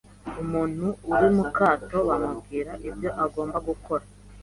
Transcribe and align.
Umuntu 0.43 0.87
uri 1.13 1.27
mu 1.35 1.45
kato 1.55 1.97
bamubwira 2.07 2.71
ibyo 2.89 3.09
agomba 3.23 3.57
gukora, 3.67 4.05